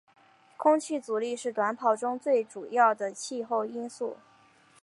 [0.57, 4.17] 空气阻力是短跑中最主要的气候因素。